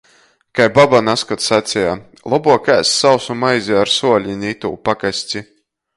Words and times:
Kai 0.55 0.65
baba 0.77 1.01
nazkod 1.09 1.43
saceja- 1.47 1.91
lobuok 2.33 2.71
ēst 2.77 2.97
sausu 3.03 3.35
maizi 3.45 3.79
ar 3.83 3.93
suoli, 3.97 4.39
na 4.41 4.51
itū 4.57 4.73
pakasti. 4.91 5.45